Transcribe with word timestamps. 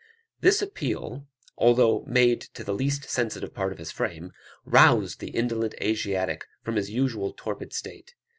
This 0.39 0.63
appeal, 0.63 1.27
although 1.59 2.03
made 2.07 2.41
to 2.55 2.63
the 2.63 2.73
least 2.73 3.07
sensitive 3.07 3.53
part 3.53 3.71
of 3.71 3.77
his 3.77 3.91
frame, 3.91 4.31
roused 4.65 5.19
the 5.19 5.29
indolent 5.29 5.75
Asiatic 5.79 6.47
from 6.63 6.75
his 6.75 6.89
usual 6.89 7.35
torpid 7.37 7.71
state. 7.71 8.15